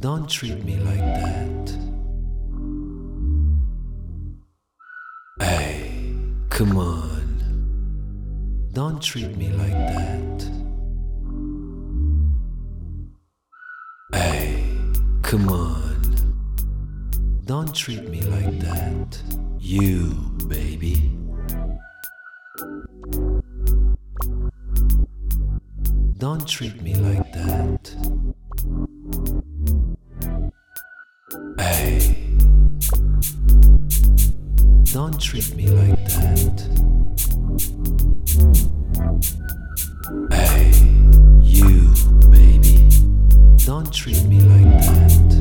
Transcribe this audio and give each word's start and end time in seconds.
Don't 0.00 0.26
treat 0.30 0.64
me 0.64 0.76
like 0.76 0.98
that. 0.98 1.76
Hey, 5.38 5.92
come 6.48 6.78
on. 6.78 7.20
Don't 8.72 9.02
treat 9.02 9.36
me 9.36 9.50
like 9.50 9.72
that. 9.72 10.50
Hey, 14.14 14.64
come 15.20 15.50
on. 15.50 16.00
Don't 17.44 17.74
treat 17.74 18.08
me 18.08 18.22
like 18.22 18.58
that. 18.60 19.22
You, 19.58 20.14
baby. 20.48 21.12
Don't 26.16 26.48
treat 26.48 26.80
me 26.80 26.94
like 26.94 27.30
that. 27.34 28.19
Don't 34.92 35.20
treat 35.20 35.54
me 35.54 35.68
like 35.68 36.04
that. 36.08 36.66
Hey, 40.32 40.72
you, 41.40 41.94
baby. 42.28 42.88
Don't 43.64 43.92
treat 43.92 44.24
me 44.24 44.40
like 44.40 44.82
that. 44.82 45.39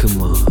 Come 0.00 0.22
on. 0.22 0.49